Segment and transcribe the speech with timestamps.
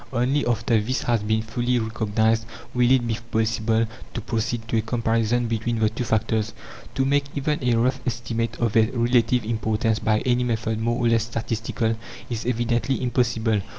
[0.11, 3.85] Only after this has been fully recognized will it be possible
[4.15, 6.53] to proceed to a comparison between the two factors.
[6.95, 11.07] To make even a rough estimate of their relative importance by any method more or
[11.07, 11.95] less statistical,
[12.31, 13.61] is evidently impossible.